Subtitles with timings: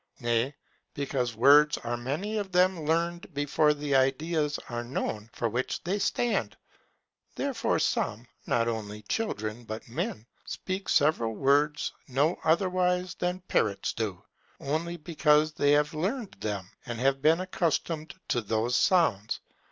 [0.19, 0.55] Nay,
[0.95, 5.99] because words are many of them learned before the ideas are known for which they
[5.99, 6.57] stand:
[7.35, 14.25] therefore some, not only children but men, speak several words no otherwise than parrots do,
[14.59, 19.39] only because they have learned them, and have been accustomed to those sounds.